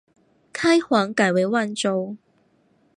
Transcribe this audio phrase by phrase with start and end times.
[0.51, 2.17] 开皇改为万州。